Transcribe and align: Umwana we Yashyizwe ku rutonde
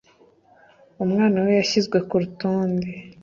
Umwana 1.03 1.37
we 1.45 1.51
Yashyizwe 1.59 1.97
ku 2.07 2.13
rutonde 2.21 2.89